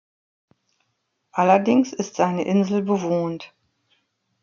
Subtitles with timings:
[1.31, 3.53] Allerdings ist seine Insel bewohnt.